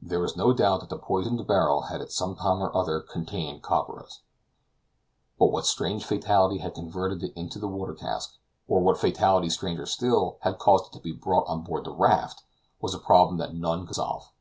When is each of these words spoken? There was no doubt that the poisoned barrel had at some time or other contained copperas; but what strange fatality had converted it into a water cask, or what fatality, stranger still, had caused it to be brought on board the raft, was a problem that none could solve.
There 0.00 0.18
was 0.20 0.34
no 0.34 0.54
doubt 0.54 0.80
that 0.80 0.88
the 0.88 0.96
poisoned 0.96 1.46
barrel 1.46 1.82
had 1.82 2.00
at 2.00 2.10
some 2.10 2.36
time 2.36 2.62
or 2.62 2.74
other 2.74 3.00
contained 3.00 3.60
copperas; 3.62 4.20
but 5.38 5.48
what 5.48 5.66
strange 5.66 6.06
fatality 6.06 6.56
had 6.56 6.74
converted 6.74 7.22
it 7.22 7.34
into 7.36 7.62
a 7.62 7.68
water 7.68 7.92
cask, 7.92 8.38
or 8.66 8.80
what 8.80 8.96
fatality, 8.96 9.50
stranger 9.50 9.84
still, 9.84 10.38
had 10.40 10.58
caused 10.58 10.86
it 10.86 10.92
to 10.96 11.02
be 11.04 11.12
brought 11.12 11.46
on 11.48 11.64
board 11.64 11.84
the 11.84 11.92
raft, 11.92 12.44
was 12.80 12.94
a 12.94 12.98
problem 12.98 13.36
that 13.36 13.52
none 13.54 13.84
could 13.86 13.96
solve. 13.96 14.32